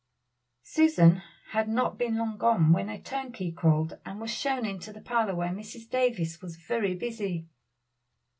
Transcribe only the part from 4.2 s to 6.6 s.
shown into the parlor where Mrs. Davies was